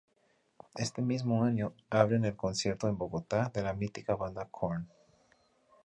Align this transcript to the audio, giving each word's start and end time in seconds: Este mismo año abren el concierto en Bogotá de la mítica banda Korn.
Este 0.73 1.03
mismo 1.03 1.43
año 1.43 1.73
abren 1.91 2.25
el 2.25 2.35
concierto 2.35 2.87
en 2.87 2.97
Bogotá 2.97 3.51
de 3.53 3.61
la 3.61 3.73
mítica 3.75 4.15
banda 4.15 4.47
Korn. 4.49 4.89